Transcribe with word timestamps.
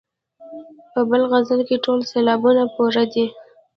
په 0.91 0.99
بل 1.09 1.21
غزل 1.31 1.61
کې 1.67 1.77
ټول 1.85 1.99
سېلابونه 2.11 2.63
پوره 2.75 3.03
دي. 3.13 3.25